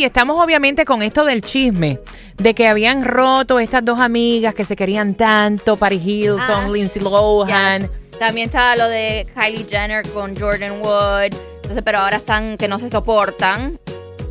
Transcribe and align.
Y 0.00 0.04
estamos 0.04 0.42
obviamente 0.42 0.84
con 0.86 1.02
esto 1.02 1.24
del 1.24 1.42
chisme. 1.42 1.98
De 2.36 2.54
que 2.54 2.68
habían 2.68 3.04
roto 3.04 3.60
estas 3.60 3.84
dos 3.84 3.98
amigas 4.00 4.54
que 4.54 4.64
se 4.64 4.74
querían 4.74 5.14
tanto, 5.14 5.76
Paris 5.76 6.02
Hilton, 6.04 6.40
Ah, 6.40 6.68
Lindsay 6.72 7.02
Lohan. 7.02 7.82
Yes. 7.82 7.90
También 8.18 8.46
estaba 8.46 8.76
lo 8.76 8.88
de 8.88 9.26
Kylie 9.34 9.66
Jenner 9.68 10.08
con 10.10 10.34
Jordan 10.34 10.80
Wood. 10.80 11.34
Entonces, 11.56 11.82
pero 11.84 11.98
ahora 11.98 12.16
están 12.16 12.56
que 12.56 12.66
no 12.66 12.78
se 12.78 12.88
soportan. 12.88 13.78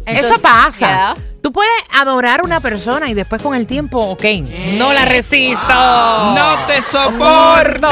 Entonces, 0.09 0.31
Eso 0.31 0.41
pasa. 0.41 0.87
yeah. 0.87 1.15
Tú 1.41 1.53
puedes 1.53 1.71
adorar 1.93 2.41
a 2.41 2.43
una 2.43 2.59
persona 2.59 3.09
y 3.09 3.13
después 3.13 3.41
con 3.41 3.55
el 3.55 3.65
tiempo, 3.65 3.97
ok, 4.01 4.23
no 4.77 4.91
la 4.91 5.05
resisto. 5.05 5.63
¡No 5.73 6.57
te 6.67 6.81
soporto! 6.81 7.87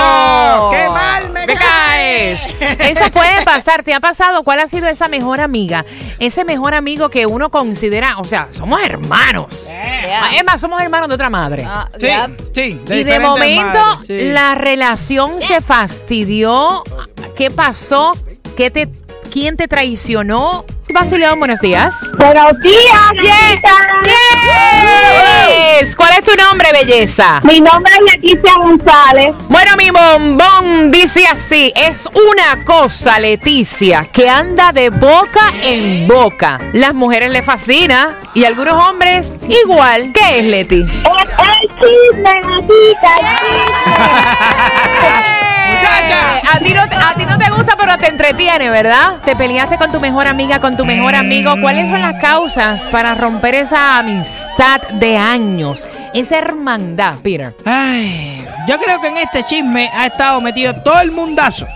¡Qué 0.72 0.90
mal 0.90 1.30
me, 1.32 1.46
Me 1.48 1.56
caes. 1.56 2.42
Eso 2.80 3.10
puede 3.12 3.44
pasar. 3.46 3.84
¿Te 3.84 3.94
ha 3.94 4.02
pasado? 4.02 4.44
¿Cuál 4.44 4.60
ha 4.60 4.68
sido 4.68 4.88
esa 4.90 5.08
mejor 5.08 5.40
amiga? 5.40 5.86
Ese 6.20 6.44
mejor 6.44 6.74
amigo 6.76 7.10
que 7.10 7.26
uno 7.26 7.50
considera, 7.50 8.18
o 8.18 8.26
sea, 8.26 8.48
somos 8.52 8.82
hermanos. 8.84 9.68
Yeah. 9.68 10.24
Ah, 10.26 10.30
Es 10.36 10.44
más, 10.44 10.60
somos 10.60 10.82
hermanos 10.82 11.08
de 11.08 11.16
otra 11.16 11.30
madre. 11.30 11.64
Ah, 11.66 11.88
Sí, 11.98 12.06
yeah. 12.06 12.28
sí. 12.54 12.82
y 12.90 13.04
de 13.06 13.20
momento 13.22 13.80
madres, 13.80 14.08
sí. 14.08 14.30
la 14.30 14.56
relación 14.56 15.42
se 15.42 15.62
fastidió. 15.62 16.84
¿Qué 17.38 17.50
pasó? 17.50 18.12
¿Qué 18.58 18.70
te, 18.72 18.90
¿Quién 19.32 19.56
te 19.56 19.70
traicionó? 19.70 20.66
Basilón, 20.90 21.38
buenos 21.40 21.60
días. 21.60 21.94
Buenos 22.18 22.60
días, 22.62 23.12
Leticia. 23.14 23.72
Yes. 25.80 25.96
¿Cuál 25.96 26.14
es 26.18 26.24
tu 26.24 26.34
nombre, 26.36 26.72
belleza? 26.72 27.40
Mi 27.44 27.60
nombre 27.60 27.92
es 27.94 28.14
Leticia 28.14 28.54
González. 28.58 29.36
Bueno, 29.50 29.76
mi 29.78 29.90
bombón 29.92 30.90
dice 30.92 31.28
así, 31.28 31.72
es 31.76 32.08
una 32.08 32.64
cosa, 32.64 33.20
Leticia, 33.20 34.08
que 34.12 34.30
anda 34.30 34.72
de 34.72 34.90
boca 34.90 35.52
en 35.64 36.08
boca. 36.08 36.60
Las 36.74 36.94
mujeres 36.94 37.32
le 37.32 37.44
fascina 37.44 38.18
y 38.34 38.46
algunos 38.46 38.74
hombres 38.74 39.34
igual. 39.64 40.12
¿Qué 40.14 40.40
es, 40.40 40.46
Leti? 40.46 40.82
Es 40.82 40.90
el 41.62 41.70
chisme, 41.80 42.34
Gatita, 42.42 43.16
Muchacha. 45.78 46.38
Eh, 46.38 46.42
A 46.54 46.60
ti, 46.60 46.74
no, 46.74 46.88
te- 46.90 46.96
a 46.96 47.14
ti 47.16 47.26
no 47.26 47.38
te 47.38 47.50
gusta, 47.52 47.76
pero 47.78 47.98
te 47.98 48.08
entretiene, 48.08 48.70
¿verdad? 48.70 49.18
Te 49.26 49.36
peleaste 49.36 49.78
con 49.78 49.92
tu 49.92 50.00
mejor 50.00 50.28
amiga, 50.28 50.60
con 50.60 50.76
tu 50.78 50.86
mejor 50.86 51.16
amigo. 51.16 51.54
¿Cuáles 51.62 51.90
son 51.90 52.02
las 52.02 52.22
causas 52.22 52.88
para 52.90 53.16
romper 53.16 53.56
esa 53.56 53.98
amistad 54.00 54.82
de 54.94 55.18
años? 55.18 55.86
Esa 56.14 56.40
hermandad, 56.40 57.16
Peter. 57.24 57.56
Ay, 57.66 58.46
yo 58.68 58.78
creo 58.80 59.00
que 59.02 59.08
en 59.08 59.18
este 59.18 59.44
chisme 59.44 59.90
ha 59.94 60.08
estado 60.08 60.42
metido 60.42 60.76
todo 60.78 61.00
el 61.02 61.12
mundazo. 61.12 61.68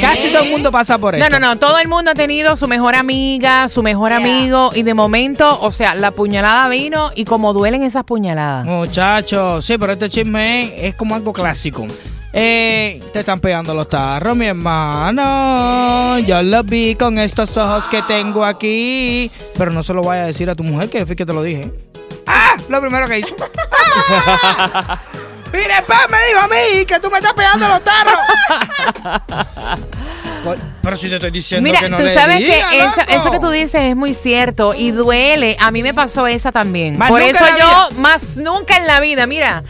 Casi 0.00 0.28
todo 0.32 0.42
el 0.42 0.50
mundo 0.50 0.72
pasa 0.72 0.98
por 0.98 1.16
No, 1.16 1.24
esto. 1.24 1.38
no, 1.38 1.46
no. 1.46 1.56
Todo 1.56 1.78
el 1.78 1.86
mundo 1.86 2.10
ha 2.10 2.14
tenido 2.14 2.56
su 2.56 2.66
mejor 2.66 2.96
amiga, 2.96 3.68
su 3.68 3.80
mejor 3.84 4.08
Yeah. 4.10 4.16
amigo. 4.18 4.70
Y 4.74 4.82
de 4.82 4.92
momento, 4.92 5.56
o 5.60 5.70
sea, 5.72 5.94
la 5.94 6.10
puñalada 6.10 6.66
vino 6.68 7.12
y 7.14 7.24
como 7.24 7.52
duelen 7.52 7.84
esas 7.84 8.02
puñaladas. 8.02 8.66
Muchachos, 8.66 9.64
sí, 9.64 9.78
pero 9.78 9.92
este 9.92 10.08
chisme 10.10 10.64
es, 10.64 10.72
es 10.90 10.94
como 10.96 11.14
algo 11.14 11.32
clásico. 11.32 11.86
Eh, 12.40 13.02
te 13.12 13.18
están 13.18 13.40
pegando 13.40 13.74
los 13.74 13.88
tarros, 13.88 14.36
mi 14.36 14.46
hermano. 14.46 16.20
Yo 16.20 16.40
lo 16.40 16.62
vi 16.62 16.94
con 16.94 17.18
estos 17.18 17.56
ojos 17.56 17.82
que 17.90 18.00
tengo 18.02 18.44
aquí. 18.44 19.28
Pero 19.56 19.72
no 19.72 19.82
se 19.82 19.92
lo 19.92 20.04
vaya 20.04 20.22
a 20.22 20.26
decir 20.26 20.48
a 20.48 20.54
tu 20.54 20.62
mujer, 20.62 20.88
que 20.88 21.04
fue 21.04 21.16
que 21.16 21.26
te 21.26 21.32
lo 21.32 21.42
dije. 21.42 21.68
¡Ah! 22.28 22.56
Lo 22.68 22.80
primero 22.80 23.08
que 23.08 23.18
hizo. 23.18 23.34
Mire, 25.52 25.82
pa, 25.84 26.06
me 26.08 26.18
dijo 26.28 26.40
a 26.40 26.46
mí 26.46 26.84
que 26.86 27.00
tú 27.00 27.10
me 27.10 27.16
estás 27.16 27.34
pegando 27.34 27.66
los 27.66 27.82
tarros. 27.82 28.20
Pero 30.82 30.96
si 30.96 31.08
te 31.08 31.14
estoy 31.16 31.30
diciendo 31.30 31.62
Mira, 31.64 31.80
que 31.80 31.88
no 31.90 31.96
tú 31.96 32.02
le 32.04 32.14
sabes 32.14 32.38
diga, 32.38 32.70
que 32.70 32.78
eso, 32.78 33.00
eso 33.08 33.30
que 33.30 33.38
tú 33.40 33.50
dices 33.50 33.80
es 33.82 33.96
muy 33.96 34.14
cierto 34.14 34.74
y 34.74 34.90
duele. 34.90 35.56
A 35.60 35.70
mí 35.70 35.82
me 35.82 35.94
pasó 35.94 36.26
esa 36.26 36.52
también. 36.52 36.96
Más 36.98 37.08
Por 37.10 37.20
eso 37.20 37.44
yo, 37.58 37.98
más 38.00 38.38
nunca 38.38 38.76
en 38.76 38.86
la 38.86 39.00
vida, 39.00 39.26
mira. 39.26 39.62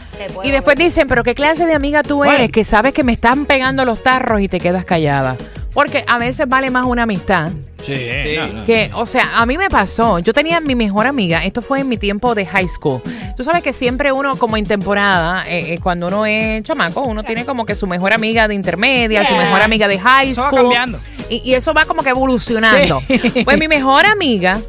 Y 0.43 0.51
después 0.51 0.75
dicen, 0.77 1.07
pero 1.07 1.23
¿qué 1.23 1.35
clase 1.35 1.65
de 1.65 1.73
amiga 1.73 2.03
tú 2.03 2.17
Bueno. 2.17 2.33
eres? 2.33 2.51
Que 2.51 2.63
sabes 2.63 2.93
que 2.93 3.03
me 3.03 3.13
están 3.13 3.45
pegando 3.45 3.85
los 3.85 4.03
tarros 4.03 4.41
y 4.41 4.47
te 4.47 4.59
quedas 4.59 4.85
callada. 4.85 5.35
Porque 5.73 6.03
a 6.07 6.17
veces 6.17 6.47
vale 6.47 6.71
más 6.71 6.85
una 6.85 7.03
amistad. 7.03 7.51
Sí, 7.85 7.95
no, 8.35 8.47
no. 8.47 8.65
Que, 8.65 8.89
o 8.93 9.05
sea, 9.05 9.39
a 9.39 9.45
mí 9.45 9.57
me 9.57 9.69
pasó. 9.69 10.19
Yo 10.19 10.33
tenía 10.33 10.59
mi 10.59 10.75
mejor 10.75 11.07
amiga. 11.07 11.43
Esto 11.45 11.61
fue 11.61 11.79
en 11.79 11.87
mi 11.89 11.97
tiempo 11.97 12.35
de 12.35 12.45
high 12.45 12.67
school. 12.67 13.01
Tú 13.37 13.43
sabes 13.43 13.63
que 13.63 13.71
siempre 13.71 14.11
uno, 14.11 14.35
como 14.37 14.57
en 14.57 14.65
temporada, 14.65 15.45
eh, 15.47 15.73
eh, 15.73 15.79
cuando 15.81 16.07
uno 16.07 16.25
es 16.25 16.63
chamaco, 16.63 17.01
uno 17.01 17.23
tiene 17.23 17.45
como 17.45 17.65
que 17.65 17.75
su 17.75 17.87
mejor 17.87 18.13
amiga 18.13 18.47
de 18.47 18.55
intermedia, 18.55 19.25
su 19.25 19.35
mejor 19.35 19.61
amiga 19.61 19.87
de 19.87 19.99
high 19.99 20.31
Eso 20.31 20.41
va 20.41 20.47
school. 20.47 20.61
cambiando. 20.63 20.99
Y, 21.29 21.41
y 21.49 21.53
eso 21.53 21.73
va 21.73 21.85
como 21.85 22.03
que 22.03 22.09
evolucionando. 22.09 23.01
Sí. 23.07 23.43
Pues 23.45 23.57
mi 23.57 23.67
mejor 23.67 24.05
amiga 24.07 24.59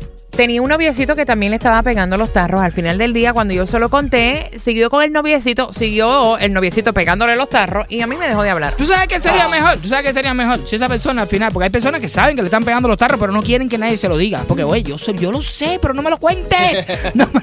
tenía 0.40 0.62
un 0.62 0.70
noviecito 0.70 1.14
que 1.16 1.26
también 1.26 1.50
le 1.50 1.56
estaba 1.56 1.82
pegando 1.82 2.16
los 2.16 2.32
tarros. 2.32 2.62
Al 2.62 2.72
final 2.72 2.96
del 2.96 3.12
día, 3.12 3.34
cuando 3.34 3.52
yo 3.52 3.66
se 3.66 3.78
lo 3.78 3.90
conté, 3.90 4.50
siguió 4.58 4.88
con 4.88 5.02
el 5.02 5.12
noviecito, 5.12 5.70
siguió 5.74 6.38
el 6.38 6.54
noviecito 6.54 6.94
pegándole 6.94 7.36
los 7.36 7.50
tarros 7.50 7.84
y 7.90 8.00
a 8.00 8.06
mí 8.06 8.16
me 8.16 8.26
dejó 8.26 8.42
de 8.42 8.48
hablar. 8.48 8.74
¿Tú 8.74 8.86
sabes 8.86 9.06
qué 9.06 9.20
sería 9.20 9.48
mejor? 9.48 9.76
¿Tú 9.76 9.88
sabes 9.88 10.06
qué 10.06 10.14
sería 10.14 10.32
mejor? 10.32 10.66
Si 10.66 10.76
esa 10.76 10.88
persona 10.88 11.20
al 11.20 11.28
final, 11.28 11.52
porque 11.52 11.64
hay 11.64 11.70
personas 11.70 12.00
que 12.00 12.08
saben 12.08 12.36
que 12.36 12.40
le 12.42 12.46
están 12.46 12.64
pegando 12.64 12.88
los 12.88 12.96
tarros, 12.96 13.20
pero 13.20 13.32
no 13.34 13.42
quieren 13.42 13.68
que 13.68 13.76
nadie 13.76 13.98
se 13.98 14.08
lo 14.08 14.16
diga. 14.16 14.42
Porque, 14.48 14.64
güey, 14.64 14.82
yo, 14.82 14.96
sé- 14.96 15.12
yo 15.12 15.30
lo 15.30 15.42
sé, 15.42 15.78
pero 15.82 15.92
no 15.92 16.00
me 16.00 16.08
lo 16.08 16.16
cuentes. 16.16 16.86
No 17.14 17.26
me 17.34 17.40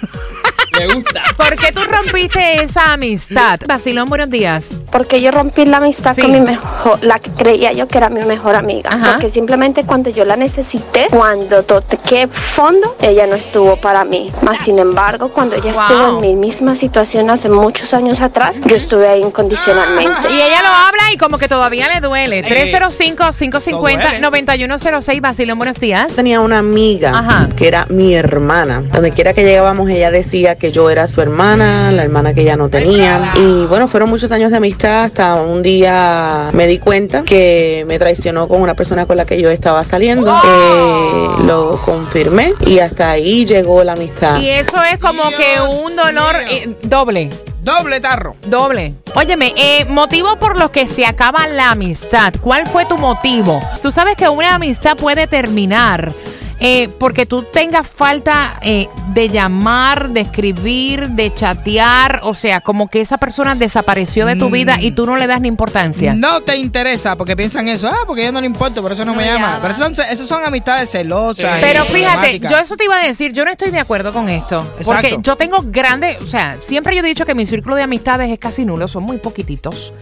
lo- 0.87 1.03
¿Por 1.37 1.55
qué 1.55 1.71
tú 1.71 1.81
rompiste 1.83 2.61
esa 2.61 2.93
amistad? 2.93 3.59
Vacilón, 3.67 4.07
buenos 4.09 4.29
días. 4.29 4.65
Porque 4.91 5.21
yo 5.21 5.31
rompí 5.31 5.65
la 5.65 5.77
amistad 5.77 6.13
Sí. 6.15 6.21
con 6.21 6.31
mi 6.31 6.41
mejor, 6.41 7.03
la 7.03 7.19
que 7.19 7.29
creía 7.31 7.71
yo 7.73 7.87
que 7.87 7.97
era 7.97 8.09
mi 8.09 8.23
mejor 8.23 8.55
amiga. 8.55 8.91
Ajá. 8.93 9.11
Porque 9.13 9.29
simplemente 9.29 9.83
cuando 9.83 10.09
yo 10.09 10.25
la 10.25 10.35
necesité, 10.37 11.07
cuando 11.11 11.63
toqué 11.63 12.27
fondo, 12.27 12.95
ella 13.01 13.27
no 13.27 13.35
estuvo 13.35 13.75
para 13.77 14.03
mí. 14.05 14.31
Más 14.41 14.59
sin 14.59 14.79
embargo, 14.79 15.29
cuando 15.29 15.55
ella 15.55 15.71
Wow. 15.73 15.81
estuvo 15.81 16.07
en 16.15 16.21
mi 16.21 16.35
misma 16.35 16.75
situación 16.75 17.29
hace 17.29 17.49
muchos 17.49 17.93
años 17.93 18.21
atrás, 18.21 18.59
yo 18.65 18.75
estuve 18.75 19.07
ahí 19.07 19.21
incondicionalmente. 19.21 20.29
Y 20.31 20.41
ella 20.41 20.61
lo 20.61 20.67
habla 20.69 21.11
y 21.13 21.17
como 21.17 21.37
que 21.37 21.47
todavía 21.47 21.87
le 21.93 21.99
duele. 21.99 22.39
Eh, 22.39 22.43
305-550-9106. 22.71 25.21
Vacilón, 25.21 25.57
buenos 25.57 25.79
días. 25.79 26.13
tenía 26.15 26.39
una 26.39 26.59
amiga 26.59 27.11
Ajá. 27.13 27.49
que 27.55 27.67
era 27.67 27.85
mi 27.89 28.15
hermana. 28.15 28.83
Donde 28.91 29.11
quiera 29.11 29.33
que 29.33 29.43
llegábamos, 29.43 29.89
ella 29.89 30.11
decía 30.11 30.55
que 30.55 30.71
yo 30.71 30.89
era 30.89 31.07
su 31.07 31.21
hermana, 31.21 31.91
la 31.91 32.03
hermana 32.03 32.33
que 32.33 32.41
ella 32.41 32.55
no 32.55 32.69
tenía. 32.69 33.33
Y 33.35 33.65
bueno, 33.65 33.87
fueron 33.87 34.09
muchos 34.09 34.31
años 34.31 34.51
de 34.51 34.57
amistad 34.57 34.77
hasta 34.87 35.35
un 35.35 35.61
día 35.61 36.49
me 36.53 36.67
di 36.67 36.79
cuenta 36.79 37.23
que 37.23 37.85
me 37.87 37.99
traicionó 37.99 38.47
con 38.47 38.61
una 38.61 38.73
persona 38.73 39.05
con 39.05 39.17
la 39.17 39.25
que 39.25 39.41
yo 39.41 39.49
estaba 39.49 39.83
saliendo. 39.83 40.33
Eh, 40.43 41.43
lo 41.43 41.79
confirmé 41.83 42.53
y 42.65 42.79
hasta 42.79 43.11
ahí 43.11 43.45
llegó 43.45 43.83
la 43.83 43.93
amistad. 43.93 44.39
Y 44.39 44.49
eso 44.49 44.81
es 44.83 44.97
como 44.97 45.23
Dios 45.29 45.39
que 45.39 45.61
un 45.61 45.95
dolor 45.95 46.35
eh, 46.49 46.75
doble. 46.83 47.29
Doble 47.61 47.99
tarro. 47.99 48.35
Doble. 48.47 48.93
Óyeme, 49.13 49.53
eh, 49.57 49.85
motivo 49.89 50.37
por 50.37 50.57
los 50.57 50.69
que 50.69 50.87
se 50.87 51.05
acaba 51.05 51.47
la 51.47 51.71
amistad. 51.71 52.33
¿Cuál 52.39 52.65
fue 52.65 52.85
tu 52.85 52.97
motivo? 52.97 53.59
Tú 53.81 53.91
sabes 53.91 54.15
que 54.15 54.29
una 54.29 54.55
amistad 54.55 54.95
puede 54.95 55.27
terminar 55.27 56.13
eh, 56.59 56.89
porque 56.99 57.25
tú 57.25 57.43
tengas 57.43 57.87
falta 57.87 58.59
eh, 58.63 58.87
de 59.13 59.29
llamar, 59.29 60.09
de 60.09 60.21
escribir, 60.21 61.09
de 61.09 61.33
chatear, 61.33 62.21
o 62.23 62.33
sea, 62.33 62.61
como 62.61 62.87
que 62.87 62.99
esa 63.01 63.17
persona 63.17 63.53
desapareció 63.55 64.25
de 64.25 64.35
tu 64.35 64.49
Mm. 64.49 64.51
vida 64.51 64.77
y 64.81 64.91
tú 64.91 65.05
no 65.05 65.17
le 65.17 65.27
das 65.27 65.39
ni 65.41 65.47
importancia. 65.47 66.13
No 66.15 66.41
te 66.41 66.57
interesa 66.57 67.15
porque 67.15 67.35
piensan 67.35 67.67
eso. 67.67 67.87
Ah, 67.87 67.99
porque 68.07 68.23
yo 68.25 68.31
no 68.31 68.41
le 68.41 68.47
importo, 68.47 68.81
por 68.81 68.91
eso 68.91 69.05
no, 69.05 69.11
No 69.13 69.17
me 69.19 69.25
llama. 69.27 69.39
llama. 69.39 69.59
Pero 69.61 69.73
eso 69.75 69.83
son, 69.83 70.05
eso 70.09 70.25
son 70.25 70.43
amistades 70.43 70.89
celosas. 70.89 71.59
Pero 71.61 71.85
fíjate, 71.85 72.39
yo 72.39 72.57
eso 72.57 72.75
te 72.75 72.85
iba 72.85 72.97
a 72.99 73.05
decir, 73.07 73.33
yo 73.33 73.45
no 73.45 73.51
estoy 73.51 73.69
de 73.71 73.79
acuerdo 73.79 74.11
con 74.11 74.27
esto. 74.29 74.65
Porque 74.83 75.17
yo 75.21 75.35
tengo 75.35 75.59
grandes, 75.65 76.17
o 76.21 76.25
sea, 76.25 76.57
siempre 76.63 76.95
yo 76.95 77.01
he 77.03 77.05
dicho 77.07 77.25
que 77.25 77.35
mi 77.35 77.45
círculo 77.45 77.75
de 77.75 77.83
amistades 77.83 78.31
es 78.31 78.39
casi 78.39 78.65
nulo, 78.65 78.87
son 78.87 79.03
muy 79.03 79.17
poquititos. 79.17 79.93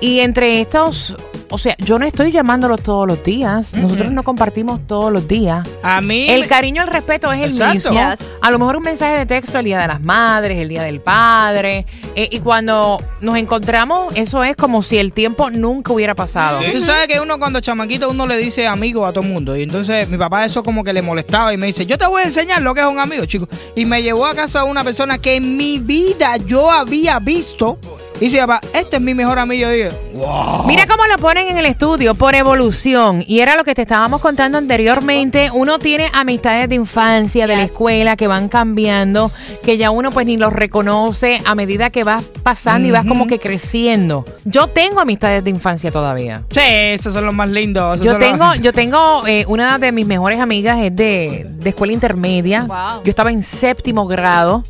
y 0.00 0.18
entre 0.18 0.60
estos, 0.60 1.14
o 1.52 1.58
sea, 1.58 1.76
yo 1.78 1.98
no 1.98 2.06
estoy 2.06 2.32
llamándolos 2.32 2.82
todos 2.82 3.06
los 3.06 3.22
días. 3.22 3.74
Nosotros 3.74 4.10
no 4.10 4.22
compartimos 4.22 4.80
todos 4.86 5.12
los 5.12 5.28
días. 5.28 5.66
A 5.82 6.00
mí. 6.00 6.28
El 6.28 6.40
me- 6.42 6.46
cariño, 6.48 6.82
el 6.82 6.88
respeto 6.88 7.30
es 7.32 7.40
el 7.42 7.50
Exacto. 7.52 7.74
mismo. 7.92 8.10
Yes. 8.10 8.20
A 8.40 8.50
lo 8.50 8.58
mejor 8.58 8.76
un 8.76 8.82
mensaje 8.82 9.18
de 9.18 9.26
texto 9.26 9.58
el 9.58 9.66
día 9.66 9.78
de 9.80 9.86
las 9.86 10.00
madres, 10.00 10.58
el 10.58 10.68
día 10.68 10.82
del 10.82 11.00
padre. 11.00 11.86
eh, 12.14 12.28
y 12.30 12.40
cuando 12.40 13.02
nos 13.22 13.36
encontramos, 13.36 14.14
eso 14.16 14.44
es 14.44 14.54
como 14.56 14.82
si 14.82 14.98
el 14.98 15.12
tiempo 15.14 15.50
nunca 15.50 15.92
hubiera 15.94 16.14
pasado. 16.14 16.60
Tú 16.72 16.82
sabes 16.84 17.06
que 17.08 17.20
uno 17.20 17.38
cuando 17.38 17.60
chamaquito 17.60 18.10
uno 18.10 18.26
le 18.26 18.36
dice 18.36 18.66
amigo 18.66 19.06
a 19.06 19.12
todo 19.12 19.24
el 19.24 19.30
mundo. 19.30 19.56
Y 19.56 19.62
entonces 19.62 20.08
mi 20.10 20.18
papá 20.18 20.44
eso 20.44 20.62
como 20.62 20.84
que 20.84 20.92
le 20.92 21.00
molestaba 21.00 21.52
y 21.54 21.56
me 21.56 21.66
dice, 21.68 21.86
yo 21.86 21.96
te 21.96 22.06
voy 22.06 22.22
a 22.22 22.24
enseñar 22.26 22.60
lo 22.62 22.74
que 22.74 22.80
es 22.82 22.86
un 22.86 22.98
amigo, 22.98 23.24
chico. 23.26 23.48
Y 23.76 23.84
me 23.86 24.02
llevó 24.02 24.26
a 24.26 24.34
casa 24.34 24.60
a 24.60 24.64
una 24.64 24.84
persona 24.84 25.18
que 25.18 25.36
en 25.36 25.56
mi 25.56 25.78
vida 25.78 26.36
yo 26.38 26.70
había 26.70 27.18
visto. 27.18 27.78
Y 28.22 28.26
dice, 28.26 28.38
papá, 28.38 28.60
este 28.72 28.96
es 28.98 29.02
mi 29.02 29.14
mejor 29.14 29.36
amigo. 29.40 29.68
Y 29.72 29.78
yo 29.80 29.88
digo, 29.88 29.90
wow. 30.14 30.64
Mira 30.68 30.86
cómo 30.86 31.04
lo 31.08 31.16
ponen 31.16 31.48
en 31.48 31.58
el 31.58 31.66
estudio, 31.66 32.14
por 32.14 32.36
evolución. 32.36 33.24
Y 33.26 33.40
era 33.40 33.56
lo 33.56 33.64
que 33.64 33.74
te 33.74 33.82
estábamos 33.82 34.20
contando 34.20 34.58
anteriormente. 34.58 35.50
Uno 35.52 35.80
tiene 35.80 36.08
amistades 36.12 36.68
de 36.68 36.76
infancia, 36.76 37.48
de 37.48 37.56
la 37.56 37.64
escuela, 37.64 38.14
que 38.16 38.28
van 38.28 38.48
cambiando, 38.48 39.28
que 39.64 39.76
ya 39.76 39.90
uno 39.90 40.10
pues 40.12 40.24
ni 40.26 40.36
los 40.36 40.52
reconoce 40.52 41.42
a 41.44 41.56
medida 41.56 41.90
que 41.90 42.04
vas 42.04 42.22
pasando 42.44 42.86
y 42.86 42.92
vas 42.92 43.04
como 43.06 43.26
que 43.26 43.40
creciendo. 43.40 44.24
Yo 44.44 44.68
tengo 44.68 45.00
amistades 45.00 45.42
de 45.42 45.50
infancia 45.50 45.90
todavía. 45.90 46.44
Sí, 46.50 46.60
esos 46.62 47.12
son 47.14 47.26
los 47.26 47.34
más 47.34 47.48
lindos. 47.48 47.98
Yo 48.02 48.12
los- 48.12 48.18
tengo, 48.20 48.54
yo 48.62 48.72
tengo 48.72 49.26
eh, 49.26 49.44
una 49.48 49.78
de 49.80 49.90
mis 49.90 50.06
mejores 50.06 50.38
amigas 50.38 50.78
es 50.80 50.94
de, 50.94 51.44
de 51.48 51.68
escuela 51.70 51.92
intermedia. 51.92 52.66
Wow. 52.68 53.02
Yo 53.02 53.10
estaba 53.10 53.32
en 53.32 53.42
séptimo 53.42 54.06
grado 54.06 54.62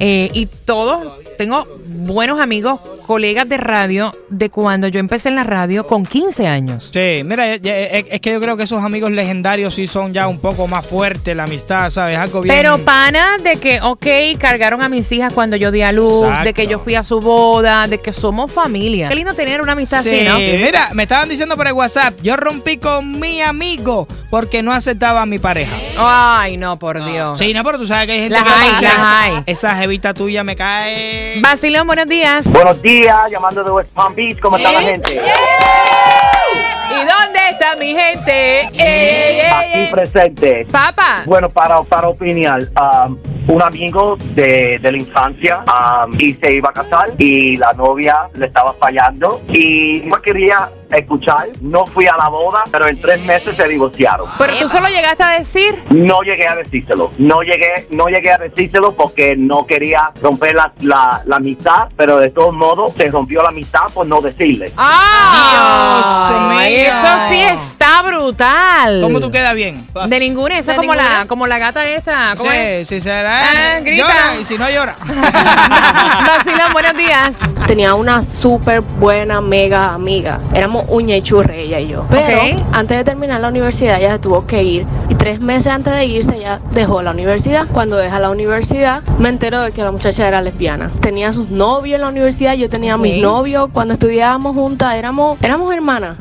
eh, 0.00 0.30
y 0.32 0.46
todos 0.46 1.06
tengo 1.38 1.64
buenos 2.08 2.40
amigos, 2.40 2.80
colegas 3.08 3.48
de 3.48 3.56
radio 3.56 4.14
de 4.28 4.50
cuando 4.50 4.86
yo 4.86 5.00
empecé 5.00 5.30
en 5.30 5.36
la 5.36 5.42
radio 5.44 5.86
con 5.86 6.04
15 6.04 6.46
años. 6.46 6.90
Sí, 6.92 7.22
mira, 7.24 7.56
ya- 7.56 7.56
ya- 7.56 7.78
es 7.78 8.20
que 8.20 8.32
yo 8.34 8.38
creo 8.40 8.58
que 8.58 8.64
esos 8.64 8.84
amigos 8.84 9.10
legendarios 9.10 9.74
sí 9.74 9.86
son 9.86 10.12
ya 10.12 10.28
un 10.28 10.38
poco 10.38 10.68
más 10.68 10.84
fuertes, 10.84 11.34
la 11.34 11.44
amistad, 11.44 11.88
¿sabes? 11.88 12.18
Algo 12.18 12.42
bien... 12.42 12.54
Pero 12.54 12.76
pana 12.84 13.38
de 13.42 13.56
que, 13.56 13.80
ok, 13.80 14.06
cargaron 14.38 14.82
a 14.82 14.90
mis 14.90 15.10
hijas 15.10 15.32
cuando 15.32 15.56
yo 15.56 15.70
di 15.70 15.80
a 15.80 15.90
luz, 15.90 16.24
Exacto. 16.26 16.44
de 16.44 16.52
que 16.52 16.66
yo 16.66 16.78
fui 16.80 16.96
a 16.96 17.02
su 17.02 17.18
boda, 17.20 17.88
de 17.88 17.98
que 17.98 18.12
somos 18.12 18.52
familia. 18.52 19.08
Qué 19.08 19.14
lindo 19.14 19.32
tener 19.32 19.62
una 19.62 19.72
amistad 19.72 20.02
Sí, 20.02 20.10
así, 20.10 20.24
¿no? 20.28 20.38
mira, 20.38 20.90
me 20.92 21.04
estaban 21.04 21.30
diciendo 21.30 21.56
por 21.56 21.66
el 21.66 21.72
WhatsApp, 21.72 22.14
yo 22.22 22.36
rompí 22.36 22.76
con 22.76 23.18
mi 23.18 23.40
amigo 23.40 24.06
porque 24.30 24.62
no 24.62 24.70
aceptaba 24.74 25.22
a 25.22 25.26
mi 25.26 25.38
pareja. 25.38 25.74
Ay, 25.96 26.58
no, 26.58 26.78
por 26.78 27.02
Dios. 27.02 27.38
Sí, 27.38 27.54
no, 27.54 27.64
pero 27.64 27.78
tú 27.78 27.86
sabes 27.86 28.04
que 28.04 28.12
hay 28.12 28.18
gente 28.20 28.34
Las 28.34 28.42
que 28.44 28.50
hay, 28.50 28.82
las 28.82 28.94
hay. 28.98 29.42
esa 29.46 29.74
jevita 29.76 30.12
tuya 30.12 30.44
me 30.44 30.54
cae... 30.56 31.40
Basilón, 31.40 31.86
buenos 31.86 32.06
días. 32.06 32.44
Buenos 32.52 32.82
días, 32.82 32.97
llamando 33.06 33.62
de 33.62 33.70
West 33.70 33.90
Palm 33.90 34.14
Beach, 34.14 34.40
¿cómo 34.40 34.56
está 34.56 34.72
la 34.72 34.80
gente? 34.80 35.14
¿Y 35.14 37.04
dónde 37.04 37.27
está 37.50 37.76
mi 37.76 37.94
gente? 37.94 38.60
Ey, 38.60 38.70
ey, 38.78 39.40
ey, 39.40 39.50
Aquí 39.50 39.78
ey. 39.78 39.90
presente. 39.90 40.66
Papá. 40.70 41.22
Bueno, 41.26 41.48
para, 41.48 41.82
para 41.82 42.08
opinar, 42.08 42.60
um, 43.06 43.16
un 43.48 43.62
amigo 43.62 44.16
de, 44.34 44.78
de 44.80 44.92
la 44.92 44.98
infancia 44.98 45.64
um, 45.66 46.14
y 46.18 46.34
se 46.34 46.52
iba 46.54 46.68
a 46.70 46.72
casar 46.72 47.10
y 47.18 47.56
la 47.56 47.72
novia 47.72 48.28
le 48.34 48.46
estaba 48.46 48.74
fallando 48.74 49.40
y 49.48 50.02
no 50.04 50.20
quería 50.20 50.68
escuchar, 50.90 51.48
no 51.60 51.84
fui 51.86 52.06
a 52.06 52.16
la 52.16 52.28
boda, 52.30 52.64
pero 52.72 52.88
en 52.88 52.98
tres 52.98 53.20
meses 53.26 53.54
se 53.56 53.68
divorciaron. 53.68 54.26
Pero 54.38 54.56
tú 54.58 54.68
solo 54.70 54.88
llegaste 54.88 55.22
a 55.22 55.38
decir. 55.38 55.74
No 55.90 56.22
llegué 56.22 56.48
a 56.48 56.56
decírselo, 56.56 57.10
no 57.18 57.42
llegué, 57.42 57.86
no 57.90 58.06
llegué 58.06 58.32
a 58.32 58.38
decírselo 58.38 58.92
porque 58.94 59.36
no 59.36 59.66
quería 59.66 60.10
romper 60.22 60.54
la, 60.54 60.72
la, 60.80 61.22
la 61.26 61.36
amistad, 61.36 61.88
pero 61.96 62.18
de 62.18 62.30
todos 62.30 62.54
modos 62.54 62.94
se 62.96 63.10
rompió 63.10 63.42
la 63.42 63.48
amistad 63.48 63.82
por 63.92 64.06
no 64.06 64.20
decirle. 64.22 64.72
¡Ah! 64.76 66.28
Dios 66.30 66.62
mío. 66.62 66.88
Eso 66.88 67.27
sí 67.28 67.40
está 67.40 68.02
brutal. 68.02 69.00
¿Cómo 69.02 69.20
tú 69.20 69.30
quedas 69.30 69.54
bien? 69.54 69.86
De 70.08 70.20
ninguna, 70.20 70.58
eso 70.58 70.66
¿De 70.66 70.72
es 70.72 70.78
como 70.78 70.92
ninguna? 70.94 71.18
la, 71.20 71.26
como 71.26 71.46
la 71.46 71.58
gata 71.58 71.86
esta. 71.88 72.34
¿Cómo 72.36 72.50
es? 72.50 72.88
Sí, 72.88 72.96
sí, 72.96 73.00
será. 73.02 73.42
Ah, 73.76 73.80
grita. 73.80 74.06
Llora, 74.06 74.40
y 74.40 74.44
si 74.44 74.58
no 74.58 74.68
llora. 74.70 74.96
Vacilón, 76.26 76.72
buenos 76.72 76.94
días. 76.96 77.36
Tenía 77.66 77.94
una 77.94 78.22
súper 78.22 78.80
buena, 78.80 79.40
mega 79.40 79.92
amiga. 79.94 80.40
Éramos 80.54 80.84
uña 80.88 81.16
y 81.16 81.22
churre, 81.22 81.62
ella 81.62 81.80
y 81.80 81.88
yo. 81.88 82.06
Pero 82.10 82.38
Ok. 82.38 82.62
antes 82.72 82.96
de 82.98 83.04
terminar 83.04 83.40
la 83.40 83.48
universidad, 83.48 83.98
ella 83.98 84.12
se 84.12 84.18
tuvo 84.18 84.46
que 84.46 84.62
ir. 84.62 84.86
Y 85.08 85.14
tres 85.14 85.40
meses 85.40 85.72
antes 85.72 85.92
de 85.94 86.04
irse, 86.06 86.36
ella 86.36 86.60
dejó 86.72 87.02
la 87.02 87.10
universidad. 87.10 87.66
Cuando 87.72 87.96
deja 87.96 88.18
la 88.18 88.30
universidad, 88.30 89.02
me 89.18 89.28
entero 89.28 89.60
de 89.62 89.72
que 89.72 89.82
la 89.82 89.90
muchacha 89.92 90.26
era 90.26 90.40
lesbiana. 90.42 90.90
Tenía 91.00 91.32
sus 91.32 91.50
novios 91.50 91.96
en 91.96 92.02
la 92.02 92.08
universidad, 92.08 92.54
yo 92.54 92.68
tenía 92.68 92.96
Ok. 92.96 93.02
mis 93.02 93.22
novios. 93.22 93.68
Cuando 93.72 93.94
estudiábamos 93.94 94.54
juntas, 94.56 94.94
éramos, 94.94 95.38
éramos 95.42 95.72
hermanas. 95.74 96.16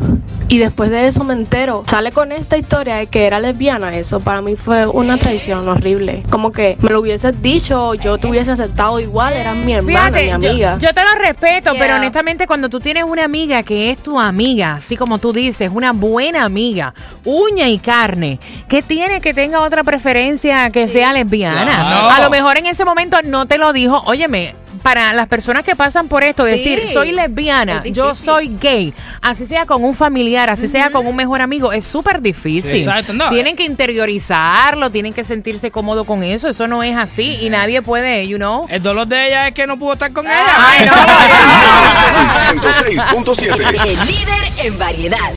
Y 0.50 0.60
después 0.60 0.90
de 0.90 1.08
eso 1.08 1.24
me 1.26 1.34
entero, 1.34 1.84
sale 1.88 2.12
con 2.14 2.32
esta 2.32 2.56
historia 2.58 2.96
de 2.96 3.08
que 3.08 3.26
era 3.26 3.40
lesbiana. 3.40 3.96
Eso 3.98 4.22
para 4.22 4.42
mí 4.42 4.56
fue 4.56 4.88
una 4.88 5.18
traición 5.18 5.68
horrible. 5.68 6.24
Como 6.30 6.52
que 6.54 6.78
me 6.80 6.90
lo 6.90 7.02
hubieses 7.02 7.42
dicho, 7.42 7.94
yo 7.96 8.18
te 8.18 8.28
hubiese 8.28 8.52
aceptado 8.52 9.00
igual, 9.02 9.34
eras 9.34 9.58
mi 9.58 9.74
hermana, 9.74 10.18
mi 10.18 10.30
amiga. 10.30 10.78
yo, 10.80 10.88
yo 10.88 10.94
te 10.94 11.02
lo 11.04 11.20
respeto, 11.20 11.74
Yeah. 11.74 11.84
pero 11.84 11.96
honestamente 11.98 12.48
cuando 12.48 12.70
tú 12.70 12.80
tienes 12.80 13.04
una 13.04 13.26
amiga 13.26 13.62
que 13.64 13.92
es 13.92 13.98
tu 13.98 14.18
amiga, 14.20 14.76
así 14.76 14.96
como 14.96 15.18
tú 15.18 15.34
dices, 15.34 15.70
una 15.74 15.92
buena 15.92 16.46
amiga, 16.46 16.94
uña 17.26 17.68
y 17.68 17.78
carne, 17.78 18.40
que 18.70 18.82
tiene 18.82 19.20
que 19.20 19.34
tenga 19.34 19.62
otra 19.62 19.84
preferencia 19.84 20.70
que 20.70 20.88
sea 20.88 21.12
lesbiana. 21.12 21.64
Claro. 21.64 22.10
A 22.10 22.20
lo 22.22 22.30
mejor 22.30 22.58
en 22.58 22.68
ese 22.68 22.86
momento 22.86 23.18
no 23.24 23.48
te 23.48 23.58
lo 23.58 23.74
dijo, 23.74 24.02
óyeme. 24.06 24.56
Para 24.88 25.12
las 25.12 25.28
personas 25.28 25.66
que 25.66 25.76
pasan 25.76 26.08
por 26.08 26.24
esto, 26.24 26.46
decir 26.46 26.80
Sí. 26.86 26.94
soy 26.94 27.12
lesbiana, 27.12 27.82
Es 27.84 27.92
yo 27.92 28.16
soy 28.16 28.56
gay, 28.58 28.94
así 29.22 29.46
sea 29.46 29.66
con 29.66 29.84
un 29.84 29.94
familiar, 29.94 30.50
así 30.50 30.70
sea 30.70 30.92
con 30.92 31.06
un 31.06 31.14
mejor 31.14 31.42
amigo, 31.42 31.74
es 31.74 31.86
súper 31.86 32.22
difícil. 32.22 32.74
Exacto, 32.74 33.12
no. 33.12 33.30
Tienen 33.30 33.58
que 33.58 33.66
interiorizarlo, 33.66 34.90
tienen 34.90 35.12
que 35.12 35.26
sentirse 35.26 35.72
cómodo 35.72 36.06
con 36.06 36.24
eso, 36.24 36.48
eso 36.48 36.70
no 36.70 36.84
es 36.84 36.96
así 36.96 37.38
y 37.42 37.50
nadie 37.50 37.82
puede, 37.82 38.26
you 38.30 38.38
know. 38.38 38.66
El 38.70 38.82
dolor 38.82 39.08
de 39.08 39.28
ella 39.28 39.50
es 39.50 39.54
que 39.54 39.68
no 39.68 39.78
pudo 39.78 39.92
estar 39.92 40.14
con 40.14 40.26
ella. 40.26 40.56
Ay, 40.58 40.86
no. 40.86 40.94
106.7. 42.62 43.88
El 43.88 44.08
líder 44.08 44.36
en 44.64 44.80
variedad. 44.80 45.32